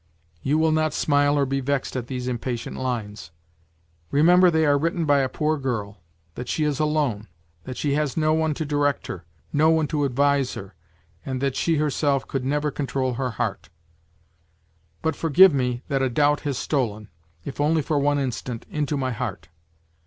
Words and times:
You 0.41 0.57
will 0.57 0.71
not 0.71 0.95
smile 0.95 1.37
or 1.37 1.45
be 1.45 1.59
vexed 1.59 1.95
at 1.95 2.07
these 2.07 2.27
impatient 2.27 2.75
lines. 2.75 3.29
Remember 4.09 4.49
they 4.49 4.65
are 4.65 4.75
written 4.75 5.05
by 5.05 5.19
a 5.19 5.29
poor 5.29 5.59
girl; 5.59 5.99
that 6.33 6.49
she 6.49 6.63
is 6.63 6.79
alone; 6.79 7.27
that 7.65 7.77
she 7.77 7.93
has 7.93 8.17
no 8.17 8.33
one 8.33 8.55
to 8.55 8.65
direct 8.65 9.05
her, 9.05 9.25
no 9.53 9.69
one 9.69 9.85
to 9.89 10.03
advise 10.03 10.55
her, 10.55 10.73
and 11.23 11.39
that 11.39 11.55
she 11.55 11.75
herself 11.75 12.27
could 12.27 12.43
never 12.43 12.71
control 12.71 13.13
her 13.13 13.29
heart. 13.29 13.69
But 15.03 15.15
forgive 15.15 15.53
me 15.53 15.83
that 15.87 16.01
a 16.01 16.09
doubt 16.09 16.39
has 16.39 16.57
stolen 16.57 17.09
if 17.45 17.61
only 17.61 17.83
for 17.83 17.99
one 17.99 18.17
instant 18.17 18.65
into 18.71 18.97
my 18.97 19.11
heart. 19.11 19.49